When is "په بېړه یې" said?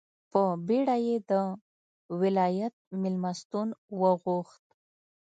0.31-1.15